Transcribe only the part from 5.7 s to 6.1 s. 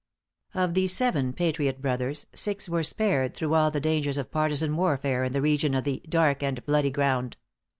of the